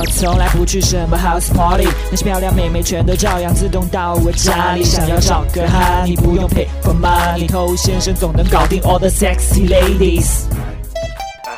[0.00, 4.82] 我从来不去什么 house party，那些漂亮妹妹全都照样自动到我家里。
[4.82, 10.46] 想要找个哈，你不用 pay for money，头先生总能搞定 all the sexy ladies。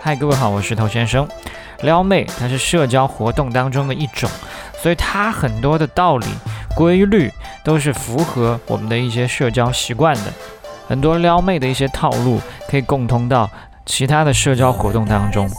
[0.00, 1.26] 嗨，各位好，我是头先生。
[1.80, 4.30] 撩妹它是社交活动当中的一种，
[4.80, 6.26] 所以它很多的道理、
[6.76, 7.28] 规律
[7.64, 10.32] 都是符合我们的一些社交习惯的。
[10.86, 13.50] 很多撩妹的一些套路可以共通到
[13.88, 15.50] 其他的社交活动当中，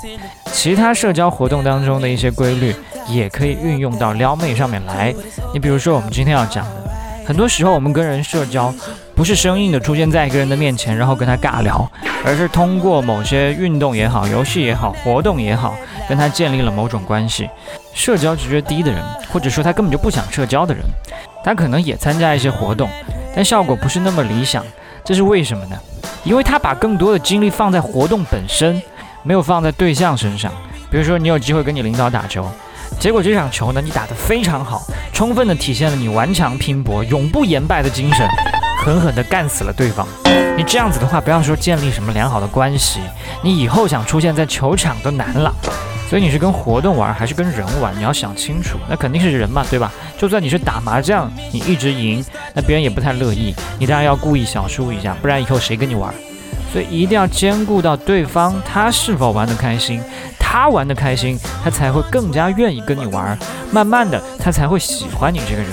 [0.53, 2.73] 其他社交活动当中的一些规律
[3.07, 5.13] 也可以运用到撩妹上面来。
[5.51, 6.91] 你比如说，我们今天要讲的，
[7.25, 8.73] 很多时候我们跟人社交，
[9.15, 11.91] 不是生硬的出现在一个人的面前，然后跟他尬聊，
[12.23, 15.75] 而是通过某些运动也好、游戏也好、活动也好，
[16.07, 17.49] 跟他建立了某种关系。
[17.95, 20.83] 社交直觉低的人，或者说他根本就不想社交的人，
[21.43, 22.87] 他可能也参加一些活动，
[23.35, 24.63] 但效果不是那么理想。
[25.09, 25.75] 这是为什么呢？
[26.23, 28.79] 因为他把更多的精力放在活动本身，
[29.23, 30.51] 没有放在对象身上。
[30.91, 32.47] 比如说，你有机会跟你领导打球，
[32.99, 38.29] 结果这场球呢，你打得非常好，充分的体现了你顽强拼搏、永不言败的精神，
[38.85, 40.07] 狠狠地干死了对方。
[40.55, 42.99] 你这样子的话，不要说建立什么良好的关系，
[43.41, 45.51] 你以后想出现在球场都难了。
[46.09, 47.95] 所以你是跟活动玩还是跟人玩？
[47.95, 48.79] 你要想清楚。
[48.89, 49.91] 那肯定是人嘛，对吧？
[50.17, 53.53] 就算你是打麻将，你一直赢，那别人也不太乐意。
[53.77, 56.11] 你当然要故意小输一下，不然以后谁跟你玩？
[56.73, 60.01] 所以一定要兼顾到对方他是否玩得开心，
[60.39, 63.37] 他玩得开心，他才会更加愿意跟你玩。
[63.71, 65.71] 慢慢的，他才会喜欢你这个人。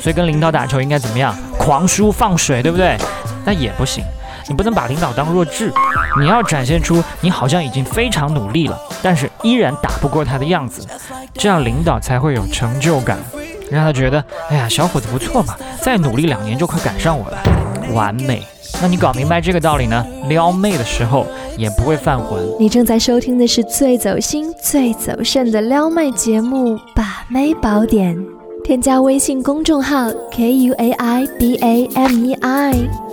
[0.00, 1.32] 所以跟领导打球应该怎么样？
[1.56, 2.96] 狂输放水，对不对？
[3.44, 4.04] 那也不行。
[4.46, 5.72] 你不能把领导当弱智，
[6.20, 10.86] 你要展现出你好像已经非常努力了，但是依然打不过他的样子，
[11.34, 13.18] 这样领导才会有成就感，
[13.70, 17.38] 让他觉得，哎呀，小伙子不错嘛，再努力两年就快赶上我了，
[17.92, 18.42] 完美。
[18.80, 22.38] 那你搞明白这个道理呢，撩妹的时候也不会犯浑。
[22.60, 28.14] 你正在收听的是最走心、最走肾的撩妹节目《把妹宝典》，
[28.62, 33.07] 添加微信公众号 k u a i b a m e i。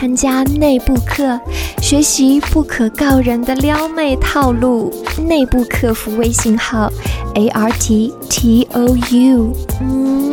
[0.00, 1.38] 参加内部课，
[1.82, 4.90] 学习不可告人的撩妹套路。
[5.28, 6.90] 内部客服微信号
[7.34, 9.52] ：a r t t o u。
[9.82, 10.32] 嗯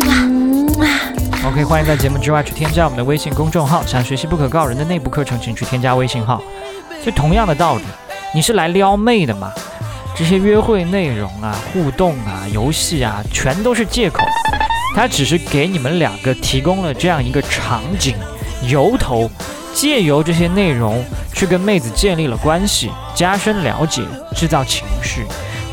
[0.79, 1.11] 啊
[1.45, 3.85] OK，欢迎在节目之外去添加我们的微信公众号。
[3.85, 6.41] 想学习不可告人的内部课程，请去添加微信号。
[7.03, 7.83] 所以同样的道理，
[8.33, 9.51] 你是来撩妹的嘛？
[10.15, 14.23] 这些约会内容啊、互动啊、游戏啊，全都是借口。
[14.95, 18.15] 它只是给你们两个提供了这样一个场景。
[18.63, 19.29] 由头，
[19.77, 21.05] 借由这些内容
[21.35, 24.01] 去跟妹子建立了关系，加深了解，
[24.35, 25.23] 制造情绪。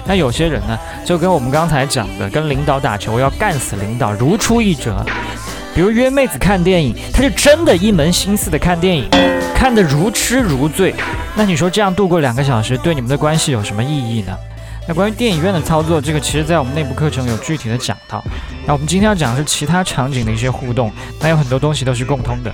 [0.05, 5.03] 那有些人呢，就跟我们刚才讲的，跟领导打球要干死领导如出一辙。
[5.75, 9.09] 比如约妹子看电影，他就真的一门心思的看电影，
[9.55, 10.95] 看得如痴如醉。
[11.35, 14.37] 那你说这样度过两个小时，对你们的关系有什么意义呢？
[14.87, 18.23] 那关于电影院的操作，这个其实在我们内部课程有具体的讲到。
[18.67, 22.53] 那我们今天要讲的是其他场景的一些互动，那有很多东西都是共通的。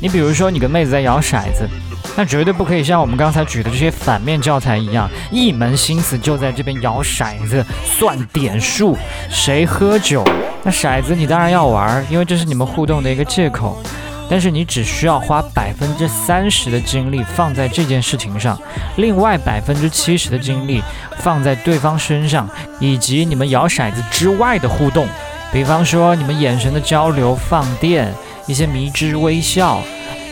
[0.00, 1.68] 你比如说，你跟妹子在摇骰子，
[2.16, 8.96] 那绝对不可以像我们刚才举的这些反面教材一样，一门心思就在这边摇骰子、算点数、
[9.28, 10.22] 谁喝酒。
[10.62, 13.82] 那骰子你当然要玩，因为这是你们互动的一个借口。
[14.28, 18.58] 但是你只需要花百分之三十的精力放在这件事情上，
[18.96, 20.82] 另外百分之七十的精力
[21.18, 22.48] 放在对方身上，
[22.80, 25.06] 以及你们摇骰子之外的互动，
[25.52, 28.12] 比方说你们眼神的交流、放电、
[28.46, 29.82] 一些迷之微笑、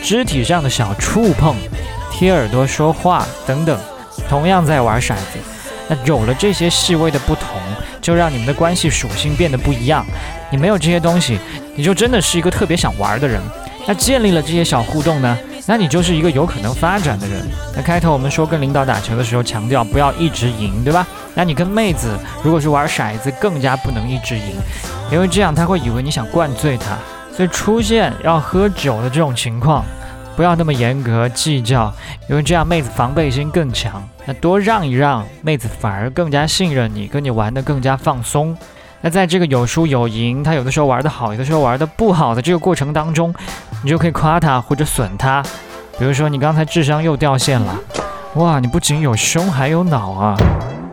[0.03, 1.55] 肢体上的小触碰、
[2.11, 3.79] 贴耳朵说话等等，
[4.29, 5.39] 同样在玩骰子。
[5.89, 7.61] 那有了这些细微的不同，
[8.01, 10.07] 就让你们的关系属性变得不一样。
[10.51, 11.39] 你没有这些东西，
[11.75, 13.41] 你就真的是一个特别想玩的人。
[13.87, 15.37] 那建立了这些小互动呢？
[15.67, 17.41] 那你就是一个有可能发展的人。
[17.77, 21.07] 那开头我们说跟领导打球的时候，强调不要一直赢，对吧？
[21.35, 24.55] 那你跟妹子如果是玩骰子，更加不能一直赢，
[25.11, 26.97] 因为这样他会以为你想灌醉她。
[27.35, 29.85] 所以出现要喝酒的这种情况，
[30.37, 31.93] 不要那么严格计较，
[32.29, 34.07] 因为这样妹子防备心更强。
[34.27, 38.57] 那多让一让，妹子反而更加信任你，跟你玩得更加放松。
[39.01, 43.35] 那在这个有输有赢，他有的时候玩得好，有的时候玩得不好的这个过程当中，
[43.83, 45.43] 你就可以夸他或者损他。
[45.99, 47.79] 比如说你刚才智商又掉线了，
[48.35, 50.37] 哇，你不仅有胸还有脑啊，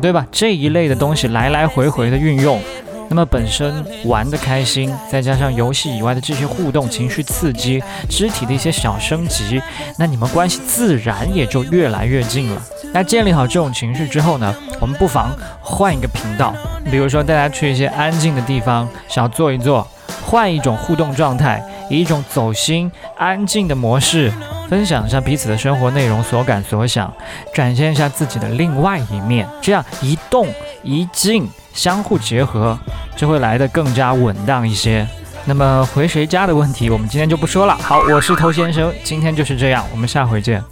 [0.01, 0.25] 对吧？
[0.31, 2.61] 这一类的东西来来回回的运用，
[3.09, 9.61] 那么本身玩得开心，再加上游戏以外的这些互动、情绪刺激、肢体的一些小升级，
[9.97, 12.61] 那你们关系自然也就越来越近了。
[12.93, 15.31] 那建立好这种情绪之后呢，我们不妨
[15.61, 16.53] 换一个频道，
[16.91, 19.87] 比如说带他去一些安静的地方，小坐一坐，
[20.25, 24.31] 换一种互动状态，以一种走心、安静的模式，
[24.69, 27.11] 分享一下彼此的生活内容、所感所想，
[27.53, 29.47] 展现一下自己的另外一面。
[29.61, 30.47] 这样一动
[30.83, 32.77] 一静，相互结合，
[33.15, 35.07] 就会来得更加稳当一些。
[35.45, 37.75] 那么回谁家的问题，我们今天就不说了。
[37.81, 40.63] 好，我是头先生，今天就是这样，我们下回见。